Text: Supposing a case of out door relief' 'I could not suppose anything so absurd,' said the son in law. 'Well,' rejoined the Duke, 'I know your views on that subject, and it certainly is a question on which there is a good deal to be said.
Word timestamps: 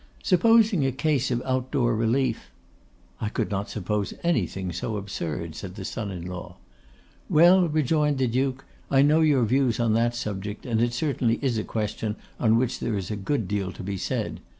Supposing 0.23 0.83
a 0.83 0.91
case 0.91 1.29
of 1.29 1.43
out 1.43 1.69
door 1.69 1.95
relief' 1.95 2.49
'I 3.21 3.29
could 3.29 3.51
not 3.51 3.69
suppose 3.69 4.15
anything 4.23 4.71
so 4.71 4.97
absurd,' 4.97 5.53
said 5.53 5.75
the 5.75 5.85
son 5.85 6.09
in 6.09 6.25
law. 6.25 6.57
'Well,' 7.29 7.67
rejoined 7.67 8.17
the 8.17 8.25
Duke, 8.25 8.65
'I 8.89 9.03
know 9.03 9.21
your 9.21 9.45
views 9.45 9.79
on 9.79 9.93
that 9.93 10.15
subject, 10.15 10.65
and 10.65 10.81
it 10.81 10.93
certainly 10.93 11.37
is 11.43 11.59
a 11.59 11.63
question 11.63 12.15
on 12.39 12.57
which 12.57 12.79
there 12.79 12.97
is 12.97 13.11
a 13.11 13.15
good 13.15 13.47
deal 13.47 13.71
to 13.71 13.83
be 13.83 13.95
said. 13.95 14.39